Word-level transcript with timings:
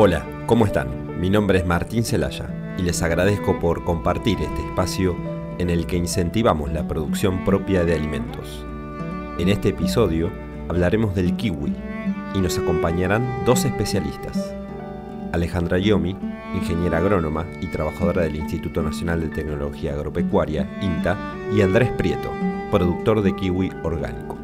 Hola, 0.00 0.24
¿cómo 0.46 0.64
están? 0.64 1.18
Mi 1.20 1.28
nombre 1.28 1.58
es 1.58 1.66
Martín 1.66 2.04
Celaya 2.04 2.76
y 2.78 2.82
les 2.82 3.02
agradezco 3.02 3.58
por 3.58 3.82
compartir 3.82 4.38
este 4.40 4.64
espacio 4.64 5.16
en 5.58 5.70
el 5.70 5.88
que 5.88 5.96
incentivamos 5.96 6.72
la 6.72 6.86
producción 6.86 7.44
propia 7.44 7.84
de 7.84 7.96
alimentos. 7.96 8.64
En 9.40 9.48
este 9.48 9.70
episodio 9.70 10.30
hablaremos 10.68 11.16
del 11.16 11.34
kiwi 11.34 11.74
y 12.32 12.38
nos 12.38 12.56
acompañarán 12.58 13.42
dos 13.44 13.64
especialistas. 13.64 14.54
Alejandra 15.32 15.78
Yomi, 15.78 16.16
ingeniera 16.54 16.98
agrónoma 16.98 17.44
y 17.60 17.66
trabajadora 17.66 18.22
del 18.22 18.36
Instituto 18.36 18.84
Nacional 18.84 19.20
de 19.20 19.30
Tecnología 19.30 19.94
Agropecuaria, 19.94 20.78
INTA, 20.80 21.16
y 21.52 21.60
Andrés 21.62 21.90
Prieto, 21.90 22.30
productor 22.70 23.20
de 23.22 23.34
kiwi 23.34 23.72
orgánico. 23.82 24.38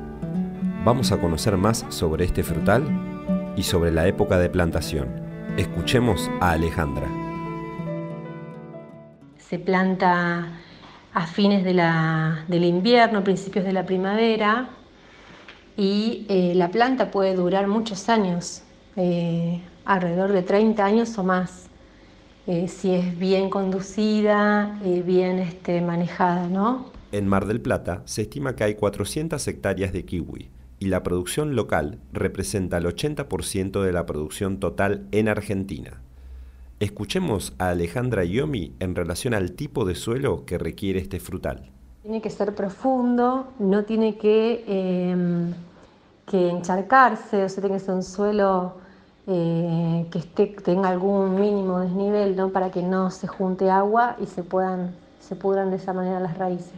Vamos 0.84 1.12
a 1.12 1.18
conocer 1.18 1.56
más 1.56 1.86
sobre 1.90 2.24
este 2.24 2.42
frutal 2.42 2.82
y 3.56 3.62
sobre 3.62 3.92
la 3.92 4.08
época 4.08 4.36
de 4.38 4.48
plantación 4.48 5.23
Escuchemos 5.56 6.28
a 6.40 6.50
Alejandra. 6.50 7.08
Se 9.38 9.60
planta 9.60 10.48
a 11.12 11.26
fines 11.28 11.62
del 11.62 12.64
invierno, 12.64 13.22
principios 13.22 13.64
de 13.64 13.72
la 13.72 13.86
primavera, 13.86 14.70
y 15.76 16.26
eh, 16.28 16.54
la 16.56 16.72
planta 16.72 17.12
puede 17.12 17.36
durar 17.36 17.68
muchos 17.68 18.08
años, 18.08 18.64
eh, 18.96 19.60
alrededor 19.84 20.32
de 20.32 20.42
30 20.42 20.84
años 20.84 21.16
o 21.18 21.22
más, 21.22 21.68
eh, 22.48 22.66
si 22.66 22.92
es 22.92 23.16
bien 23.16 23.48
conducida, 23.48 24.76
bien 24.82 25.38
este, 25.38 25.80
manejada. 25.80 26.48
¿no? 26.48 26.90
En 27.12 27.28
Mar 27.28 27.46
del 27.46 27.60
Plata 27.60 28.02
se 28.06 28.22
estima 28.22 28.56
que 28.56 28.64
hay 28.64 28.74
400 28.74 29.46
hectáreas 29.46 29.92
de 29.92 30.04
kiwi 30.04 30.50
y 30.78 30.86
la 30.86 31.02
producción 31.02 31.56
local 31.56 31.98
representa 32.12 32.78
el 32.78 32.86
80% 32.86 33.82
de 33.82 33.92
la 33.92 34.06
producción 34.06 34.58
total 34.58 35.06
en 35.12 35.28
Argentina. 35.28 36.00
Escuchemos 36.80 37.54
a 37.58 37.70
Alejandra 37.70 38.24
Yomi 38.24 38.74
en 38.80 38.94
relación 38.94 39.32
al 39.32 39.52
tipo 39.52 39.84
de 39.84 39.94
suelo 39.94 40.44
que 40.44 40.58
requiere 40.58 41.00
este 41.00 41.20
frutal. 41.20 41.70
Tiene 42.02 42.20
que 42.20 42.30
ser 42.30 42.54
profundo, 42.54 43.48
no 43.58 43.84
tiene 43.84 44.16
que, 44.16 44.64
em, 44.66 45.54
que 46.26 46.50
encharcarse, 46.50 47.44
o 47.44 47.48
sea, 47.48 47.62
tiene 47.62 47.78
que 47.78 47.84
ser 47.84 47.94
un 47.94 48.02
suelo 48.02 48.74
eh, 49.26 50.06
que 50.10 50.18
esté, 50.18 50.46
tenga 50.62 50.90
algún 50.90 51.40
mínimo 51.40 51.80
desnivel 51.80 52.36
¿no? 52.36 52.50
para 52.50 52.70
que 52.70 52.82
no 52.82 53.10
se 53.10 53.26
junte 53.26 53.70
agua 53.70 54.16
y 54.20 54.26
se, 54.26 54.42
puedan, 54.42 54.94
se 55.20 55.34
pudran 55.34 55.70
de 55.70 55.76
esa 55.76 55.94
manera 55.94 56.20
las 56.20 56.36
raíces. 56.36 56.72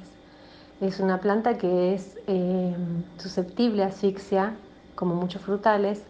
Es 0.81 1.01
una 1.01 1.21
planta 1.21 1.57
que 1.57 1.95
es 1.95 2.19
eh, 2.27 2.75
susceptible 3.17 3.83
a 3.83 3.87
asfixia, 3.87 4.57
como 4.95 5.15
muchos 5.15 5.41
frutales, 5.41 6.03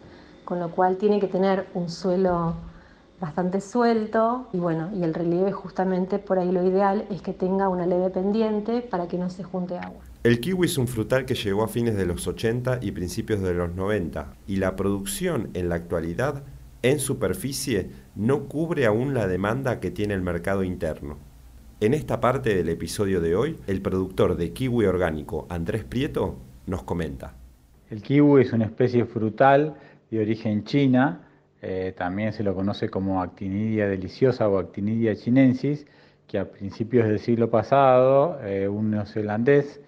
con 0.43 0.59
lo 0.59 0.71
cual 0.71 0.97
tiene 0.97 1.21
que 1.21 1.27
tener 1.27 1.67
un 1.73 1.89
suelo 1.89 2.55
bastante 3.19 3.61
suelto 3.61 4.47
y 4.51 4.57
bueno, 4.57 4.89
y 4.93 5.03
el 5.03 5.13
relieve 5.13 5.53
justamente 5.53 6.19
por 6.19 6.37
ahí 6.37 6.51
lo 6.51 6.65
ideal 6.65 7.05
es 7.09 7.21
que 7.21 7.33
tenga 7.33 7.69
una 7.69 7.85
leve 7.85 8.09
pendiente 8.09 8.81
para 8.81 9.07
que 9.07 9.17
no 9.17 9.29
se 9.29 9.43
junte 9.43 9.77
agua. 9.77 10.01
El 10.23 10.41
kiwi 10.41 10.65
es 10.65 10.77
un 10.77 10.87
frutal 10.87 11.25
que 11.25 11.33
llegó 11.33 11.63
a 11.63 11.69
fines 11.69 11.95
de 11.95 12.05
los 12.05 12.27
80 12.27 12.79
y 12.81 12.91
principios 12.91 13.41
de 13.41 13.53
los 13.53 13.73
90 13.73 14.33
y 14.47 14.57
la 14.57 14.75
producción 14.75 15.49
en 15.53 15.69
la 15.69 15.75
actualidad 15.75 16.43
en 16.81 16.99
superficie 16.99 17.89
no 18.15 18.49
cubre 18.49 18.85
aún 18.85 19.13
la 19.13 19.27
demanda 19.27 19.79
que 19.79 19.91
tiene 19.91 20.13
el 20.13 20.21
mercado 20.21 20.63
interno. 20.63 21.26
En 21.79 21.93
esta 21.93 22.19
parte 22.19 22.55
del 22.55 22.69
episodio 22.69 23.21
de 23.21 23.35
hoy, 23.35 23.59
el 23.67 23.83
productor 23.83 24.35
de 24.35 24.51
kiwi 24.51 24.87
orgánico, 24.87 25.45
Andrés 25.47 25.83
Prieto, 25.83 26.37
nos 26.65 26.81
comenta. 26.81 27.35
El 27.91 28.01
kiwi 28.01 28.41
es 28.41 28.51
una 28.51 28.65
especie 28.65 29.05
frutal 29.05 29.75
de 30.09 30.19
origen 30.19 30.63
china, 30.63 31.21
eh, 31.61 31.93
también 31.95 32.33
se 32.33 32.41
lo 32.41 32.55
conoce 32.55 32.89
como 32.89 33.21
actinidia 33.21 33.87
deliciosa 33.87 34.49
o 34.49 34.57
actinidia 34.57 35.15
chinensis, 35.15 35.85
que 36.25 36.39
a 36.39 36.49
principios 36.49 37.07
del 37.07 37.19
siglo 37.19 37.51
pasado 37.51 38.39
eh, 38.43 38.67
un 38.67 38.89
neozelandés 38.89 39.79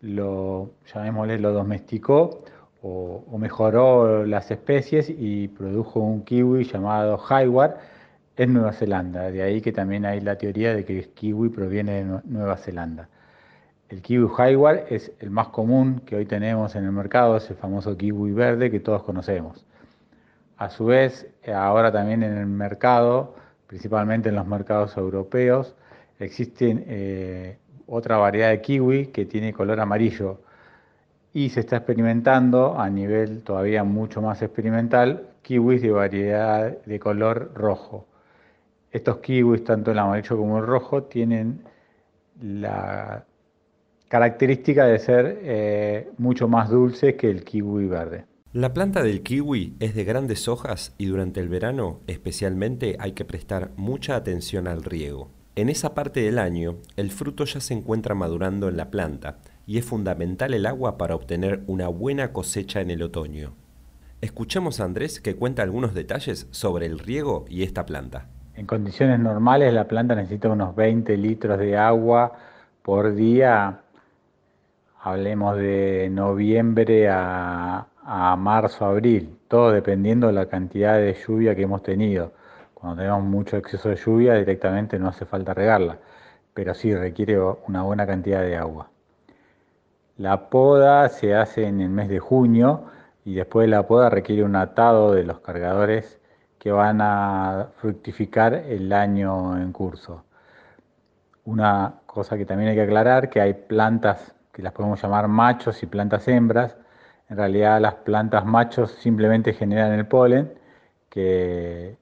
lo, 0.00 0.70
llamémosle, 0.94 1.40
lo 1.40 1.52
domesticó 1.52 2.44
o, 2.82 3.24
o, 3.28 3.38
mejoró 3.38 4.24
las 4.26 4.48
especies 4.52 5.10
y 5.10 5.48
produjo 5.48 5.98
un 5.98 6.22
kiwi 6.22 6.62
llamado 6.62 7.20
Hayward, 7.28 7.78
en 8.36 8.52
Nueva 8.52 8.72
Zelanda. 8.72 9.30
De 9.30 9.42
ahí 9.42 9.60
que 9.60 9.72
también 9.72 10.04
hay 10.04 10.20
la 10.20 10.36
teoría 10.36 10.74
de 10.74 10.84
que 10.84 10.98
el 10.98 11.08
kiwi 11.08 11.48
proviene 11.50 12.04
de 12.04 12.20
Nueva 12.24 12.56
Zelanda. 12.56 13.08
El 13.88 14.00
kiwi 14.00 14.28
Hayward 14.38 14.86
es 14.88 15.12
el 15.20 15.30
más 15.30 15.48
común 15.48 16.00
que 16.06 16.16
hoy 16.16 16.24
tenemos 16.24 16.74
en 16.76 16.84
el 16.84 16.92
mercado, 16.92 17.36
es 17.36 17.50
el 17.50 17.56
famoso 17.56 17.96
kiwi 17.96 18.32
verde 18.32 18.70
que 18.70 18.80
todos 18.80 19.02
conocemos. 19.02 19.66
A 20.56 20.70
su 20.70 20.86
vez, 20.86 21.26
ahora 21.52 21.92
también 21.92 22.22
en 22.22 22.38
el 22.38 22.46
mercado, 22.46 23.34
principalmente 23.66 24.30
en 24.30 24.36
los 24.36 24.46
mercados 24.46 24.96
europeos, 24.96 25.74
existe 26.18 26.84
eh, 26.86 27.58
otra 27.86 28.16
variedad 28.16 28.50
de 28.50 28.60
kiwi 28.60 29.06
que 29.08 29.26
tiene 29.26 29.52
color 29.52 29.80
amarillo 29.80 30.40
y 31.34 31.50
se 31.50 31.60
está 31.60 31.76
experimentando 31.76 32.78
a 32.78 32.88
nivel 32.90 33.42
todavía 33.42 33.84
mucho 33.84 34.22
más 34.22 34.42
experimental 34.42 35.28
kiwis 35.42 35.82
de 35.82 35.90
variedad 35.90 36.78
de 36.84 37.00
color 37.00 37.52
rojo. 37.54 38.06
Estos 38.92 39.18
kiwis, 39.18 39.64
tanto 39.64 39.90
el 39.90 39.98
amarillo 39.98 40.36
como 40.36 40.58
el 40.58 40.66
rojo, 40.66 41.04
tienen 41.04 41.62
la 42.40 43.24
característica 44.08 44.84
de 44.84 44.98
ser 44.98 45.38
eh, 45.42 46.10
mucho 46.18 46.46
más 46.46 46.68
dulces 46.68 47.14
que 47.14 47.30
el 47.30 47.44
kiwi 47.44 47.86
verde. 47.86 48.26
La 48.52 48.74
planta 48.74 49.02
del 49.02 49.22
kiwi 49.22 49.76
es 49.80 49.94
de 49.94 50.04
grandes 50.04 50.46
hojas 50.46 50.94
y 50.98 51.06
durante 51.06 51.40
el 51.40 51.48
verano 51.48 52.00
especialmente 52.06 52.96
hay 52.98 53.12
que 53.12 53.24
prestar 53.24 53.70
mucha 53.76 54.14
atención 54.14 54.68
al 54.68 54.84
riego. 54.84 55.30
En 55.56 55.70
esa 55.70 55.94
parte 55.94 56.20
del 56.20 56.38
año 56.38 56.76
el 56.96 57.10
fruto 57.10 57.46
ya 57.46 57.60
se 57.60 57.72
encuentra 57.72 58.14
madurando 58.14 58.68
en 58.68 58.76
la 58.76 58.90
planta 58.90 59.38
y 59.66 59.78
es 59.78 59.86
fundamental 59.86 60.52
el 60.52 60.66
agua 60.66 60.98
para 60.98 61.14
obtener 61.14 61.62
una 61.66 61.88
buena 61.88 62.34
cosecha 62.34 62.82
en 62.82 62.90
el 62.90 63.02
otoño. 63.02 63.54
Escuchemos 64.20 64.80
a 64.80 64.84
Andrés 64.84 65.20
que 65.20 65.34
cuenta 65.34 65.62
algunos 65.62 65.94
detalles 65.94 66.46
sobre 66.50 66.84
el 66.84 66.98
riego 66.98 67.46
y 67.48 67.62
esta 67.62 67.86
planta. 67.86 68.28
En 68.54 68.66
condiciones 68.66 69.18
normales 69.18 69.72
la 69.72 69.88
planta 69.88 70.14
necesita 70.14 70.50
unos 70.50 70.76
20 70.76 71.16
litros 71.16 71.58
de 71.58 71.76
agua 71.76 72.32
por 72.82 73.14
día, 73.14 73.80
hablemos 75.00 75.56
de 75.56 76.08
noviembre 76.10 77.08
a, 77.08 77.86
marzo, 78.38 78.84
abril, 78.84 79.38
todo 79.48 79.70
dependiendo 79.72 80.26
de 80.26 80.34
la 80.34 80.46
cantidad 80.46 80.96
de 80.96 81.14
lluvia 81.14 81.54
que 81.54 81.62
hemos 81.62 81.82
tenido. 81.82 82.32
Cuando 82.74 82.98
tenemos 83.02 83.22
mucho 83.24 83.56
exceso 83.56 83.88
de 83.88 83.96
lluvia 83.96 84.34
directamente 84.34 84.98
no 84.98 85.08
hace 85.08 85.24
falta 85.24 85.54
regarla, 85.54 85.98
pero 86.52 86.74
sí 86.74 86.94
requiere 86.94 87.38
una 87.40 87.82
buena 87.82 88.06
cantidad 88.06 88.42
de 88.42 88.56
agua. 88.56 88.90
La 90.18 90.50
poda 90.50 91.08
se 91.08 91.34
hace 91.34 91.66
en 91.66 91.80
el 91.80 91.88
mes 91.88 92.08
de 92.08 92.18
junio 92.18 92.84
y 93.24 93.34
después 93.34 93.64
de 93.64 93.70
la 93.70 93.86
poda 93.86 94.10
requiere 94.10 94.44
un 94.44 94.56
atado 94.56 95.14
de 95.14 95.24
los 95.24 95.40
cargadores 95.40 96.20
que 96.62 96.70
van 96.70 97.00
a 97.00 97.70
fructificar 97.78 98.54
el 98.54 98.92
año 98.92 99.58
en 99.58 99.72
curso. 99.72 100.22
Una 101.44 101.94
cosa 102.06 102.38
que 102.38 102.46
también 102.46 102.70
hay 102.70 102.76
que 102.76 102.82
aclarar, 102.82 103.30
que 103.30 103.40
hay 103.40 103.52
plantas 103.52 104.36
que 104.52 104.62
las 104.62 104.72
podemos 104.72 105.02
llamar 105.02 105.26
machos 105.26 105.82
y 105.82 105.86
plantas 105.86 106.28
hembras. 106.28 106.76
En 107.28 107.36
realidad 107.36 107.80
las 107.80 107.94
plantas 107.94 108.44
machos 108.44 108.92
simplemente 108.92 109.54
generan 109.54 109.90
el 109.94 110.06
polen 110.06 110.54
que, 111.10 111.96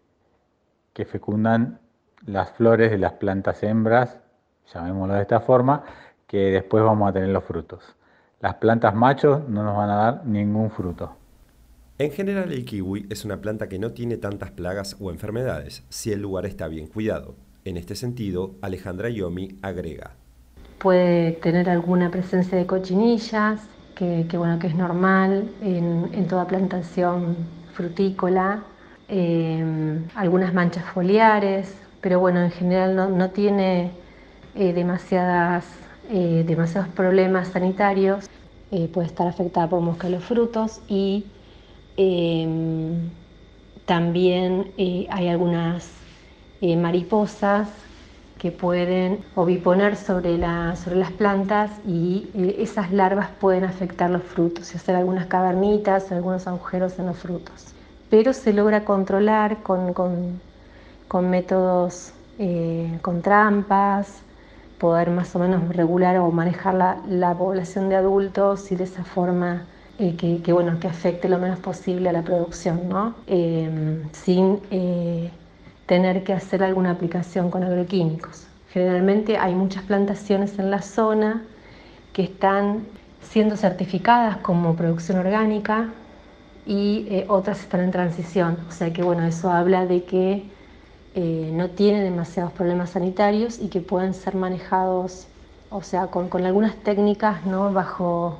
que 0.92 1.06
fecundan 1.06 1.78
las 2.26 2.50
flores 2.50 2.90
de 2.90 2.98
las 2.98 3.14
plantas 3.14 3.62
hembras, 3.62 4.20
llamémoslo 4.74 5.14
de 5.14 5.22
esta 5.22 5.40
forma, 5.40 5.84
que 6.26 6.50
después 6.50 6.84
vamos 6.84 7.08
a 7.08 7.14
tener 7.14 7.30
los 7.30 7.44
frutos. 7.44 7.96
Las 8.40 8.56
plantas 8.56 8.94
machos 8.94 9.48
no 9.48 9.64
nos 9.64 9.74
van 9.74 9.88
a 9.88 9.96
dar 9.96 10.26
ningún 10.26 10.70
fruto. 10.70 11.16
En 12.00 12.10
general 12.12 12.50
el 12.50 12.64
kiwi 12.64 13.08
es 13.10 13.26
una 13.26 13.42
planta 13.42 13.68
que 13.68 13.78
no 13.78 13.90
tiene 13.90 14.16
tantas 14.16 14.52
plagas 14.52 14.96
o 15.00 15.10
enfermedades 15.10 15.84
si 15.90 16.12
el 16.12 16.22
lugar 16.22 16.46
está 16.46 16.66
bien 16.66 16.86
cuidado. 16.86 17.34
En 17.66 17.76
este 17.76 17.94
sentido, 17.94 18.54
Alejandra 18.62 19.10
Yomi 19.10 19.58
agrega. 19.60 20.12
Puede 20.78 21.32
tener 21.32 21.68
alguna 21.68 22.10
presencia 22.10 22.56
de 22.56 22.64
cochinillas, 22.64 23.60
que, 23.94 24.24
bueno, 24.32 24.58
que 24.58 24.68
es 24.68 24.74
normal 24.74 25.50
en, 25.60 26.26
toda 26.26 26.46
plantación 26.46 27.36
frutícola, 27.74 28.64
em, 29.06 30.06
algunas 30.14 30.54
manchas 30.54 30.86
foliares, 30.94 31.74
pero 32.00 32.18
bueno, 32.18 32.40
en 32.40 32.50
general 32.50 32.96
no, 32.96 33.28
tiene 33.28 33.90
eh, 34.54 34.54
eh, 34.54 34.72
demasiados 34.72 35.66
problemas 36.96 37.48
sanitarios. 37.48 38.26
Eh, 38.70 38.88
puede 38.88 39.06
estar 39.06 39.26
afectada 39.26 39.68
por 39.68 39.82
mosca 39.82 40.06
de 40.06 40.14
los 40.14 40.24
frutos 40.24 40.80
y 40.88 41.26
Em, 41.96 43.10
también 43.86 44.72
eh, 44.78 45.06
hay 45.10 45.28
algunas 45.28 45.90
eh, 46.60 46.76
mariposas 46.76 47.68
que 48.40 48.50
pueden 48.50 49.22
oviponer 49.34 49.96
sobre, 49.96 50.38
sobre 50.76 50.96
las 50.96 51.12
plantas 51.12 51.70
y 51.86 52.30
eh, 52.34 52.56
esas 52.60 52.90
larvas 52.90 53.28
pueden 53.38 53.64
afectar 53.64 54.08
los 54.08 54.22
frutos 54.22 54.72
y 54.72 54.78
hacer 54.78 54.96
algunas 54.96 55.26
cavernitas 55.26 56.10
o 56.10 56.14
algunos 56.14 56.46
agujeros 56.46 56.98
en 56.98 57.06
los 57.06 57.18
frutos. 57.18 57.74
pero 58.08 58.32
se 58.32 58.52
logra 58.52 58.84
controlar 58.84 59.58
con, 59.62 59.92
con, 59.92 61.30
métodos, 61.30 62.12
eh, 62.38 62.98
con 63.02 63.22
trampas, 63.22 64.22
poder 64.78 65.10
más 65.10 65.36
o 65.36 65.38
menos 65.38 65.76
regular 65.76 66.16
o 66.18 66.30
manejar 66.30 66.74
la, 66.74 67.34
población 67.34 67.88
de 67.90 67.96
adultos 67.96 68.72
y 68.72 68.76
de 68.76 68.84
esa 68.84 69.04
forma 69.04 69.66
eh, 70.00 70.40
que, 70.42 70.52
bueno, 70.52 70.80
que 70.80 70.88
afecte 70.88 71.28
lo 71.28 71.38
menos 71.38 71.58
posible 71.58 72.08
a 72.08 72.12
la 72.12 72.22
producción, 72.22 72.88
¿no? 72.88 73.14
Em, 73.26 74.10
sin 74.12 74.60
eh, 74.70 75.30
tener 75.86 76.24
que 76.24 76.32
hacer 76.32 76.62
alguna 76.62 76.92
aplicación 76.92 77.50
con 77.50 77.64
agroquímicos. 77.64 78.46
Generalmente 78.72 79.36
hay 79.36 79.54
muchas 79.54 79.82
plantaciones 79.84 80.58
en 80.58 80.70
la 80.70 80.80
zona 80.80 81.42
que 82.14 82.22
están 82.22 82.86
siendo 83.20 83.56
certificadas 83.56 84.38
como 84.38 84.74
producción 84.74 85.18
orgánica 85.18 85.90
y 86.66 87.06
eh, 87.10 87.26
otras 87.28 87.60
están 87.60 87.80
en 87.80 87.90
transición. 87.90 88.56
O 88.68 88.72
sea 88.72 88.92
que 88.92 89.02
bueno, 89.02 89.26
eso 89.26 89.50
habla 89.50 89.84
de 89.86 90.04
que 90.04 90.44
eh, 91.14 91.50
no 91.52 91.70
tienen 91.70 92.04
demasiados 92.04 92.52
problemas 92.52 92.90
sanitarios 92.90 93.58
y 93.60 93.68
que 93.68 93.80
pueden 93.80 94.14
ser 94.14 94.34
manejados, 94.36 95.26
o 95.70 95.82
sea, 95.82 96.06
con, 96.06 96.28
con 96.28 96.46
algunas 96.46 96.76
técnicas 96.76 97.44
¿no? 97.44 97.72
bajo 97.72 98.38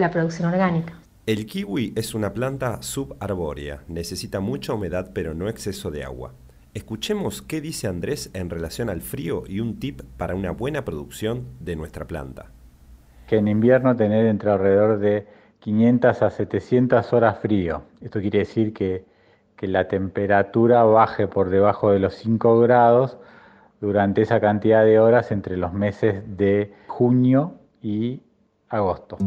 la 0.00 0.10
producción 0.10 0.48
orgánica. 0.48 0.94
El 1.26 1.46
kiwi 1.46 1.92
es 1.94 2.14
una 2.14 2.32
planta 2.32 2.82
subarbórea, 2.82 3.82
necesita 3.86 4.40
mucha 4.40 4.72
humedad 4.72 5.10
pero 5.14 5.34
no 5.34 5.48
exceso 5.48 5.90
de 5.90 6.02
agua. 6.02 6.32
Escuchemos 6.72 7.42
qué 7.42 7.60
dice 7.60 7.88
Andrés 7.88 8.30
en 8.32 8.48
relación 8.48 8.90
al 8.90 9.02
frío 9.02 9.44
y 9.46 9.60
un 9.60 9.78
tip 9.78 10.02
para 10.16 10.34
una 10.34 10.52
buena 10.52 10.84
producción 10.84 11.46
de 11.60 11.76
nuestra 11.76 12.06
planta. 12.06 12.46
Que 13.26 13.36
en 13.36 13.48
invierno 13.48 13.96
tener 13.96 14.26
entre 14.26 14.50
alrededor 14.50 14.98
de 14.98 15.26
500 15.60 16.22
a 16.22 16.30
700 16.30 17.12
horas 17.12 17.38
frío. 17.38 17.82
Esto 18.00 18.20
quiere 18.20 18.40
decir 18.40 18.72
que, 18.72 19.04
que 19.56 19.68
la 19.68 19.88
temperatura 19.88 20.84
baje 20.84 21.28
por 21.28 21.50
debajo 21.50 21.92
de 21.92 21.98
los 21.98 22.14
5 22.14 22.60
grados 22.60 23.18
durante 23.80 24.22
esa 24.22 24.40
cantidad 24.40 24.84
de 24.84 24.98
horas 24.98 25.32
entre 25.32 25.56
los 25.56 25.72
meses 25.72 26.22
de 26.36 26.72
junio 26.86 27.54
y 27.82 28.22
agosto. 28.68 29.18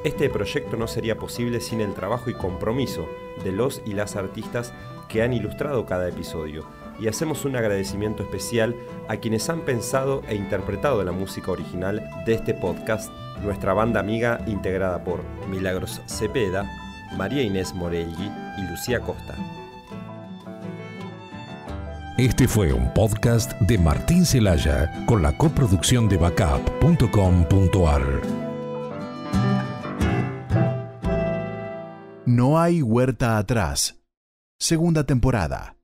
Este 0.04 0.30
proyecto 0.30 0.76
no 0.76 0.88
sería 0.88 1.18
posible 1.18 1.62
sin 1.62 1.82
el 1.82 1.94
trabajo 1.94 2.30
y 2.30 2.34
compromiso 2.34 3.06
de 3.44 3.52
los 3.52 3.82
y 3.86 3.94
las 3.94 4.16
artistas 4.16 4.74
que 5.08 5.22
han 5.22 5.34
ilustrado 5.34 5.86
cada 5.86 6.10
episodio, 6.10 6.66
y 7.00 7.08
hacemos 7.08 7.46
un 7.46 7.56
agradecimiento 7.56 8.24
especial 8.24 8.76
a 9.08 9.18
quienes 9.18 9.50
han 9.50 9.62
pensado 9.62 10.22
e 10.28 10.36
interpretado 10.36 11.04
la 11.04 11.12
música 11.12 11.52
original 11.52 12.02
de 12.26 12.34
este 12.34 12.54
podcast, 12.54 13.12
nuestra 13.44 13.74
banda 13.74 14.00
amiga 14.00 14.42
integrada 14.48 15.04
por 15.04 15.22
Milagros 15.50 16.02
Cepeda, 16.08 16.66
María 17.18 17.44
Inés 17.44 17.74
Morelli 17.74 18.32
y 18.58 18.62
Lucía 18.70 19.00
Costa. 19.00 19.63
Este 22.18 22.48
fue 22.48 22.72
un 22.72 22.94
podcast 22.94 23.60
de 23.62 23.80
Martín 23.80 24.24
Celaya 24.24 25.04
con 25.08 25.24
la 25.24 25.36
coproducción 25.36 26.08
de 26.08 26.18
backup.com.ar. 26.18 28.22
No 32.28 32.60
hay 32.60 32.84
huerta 32.84 33.40
atrás. 33.40 34.00
Segunda 34.60 35.08
temporada. 35.08 35.76